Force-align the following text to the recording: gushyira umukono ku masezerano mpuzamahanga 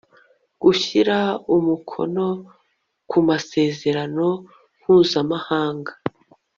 gushyira 0.61 1.17
umukono 1.55 2.25
ku 3.09 3.17
masezerano 3.27 4.27
mpuzamahanga 4.79 5.91